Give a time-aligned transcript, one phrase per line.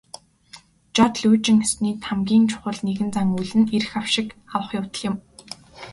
[0.95, 5.15] Жод лүйжин ёсны хамгийн чухал нэгэн зан үйл нь эрх авшиг авах явдал юм.